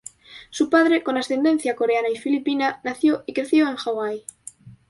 [0.49, 4.25] Su padre, con ascendencia coreana y filipina, nació y creció en Hawaii.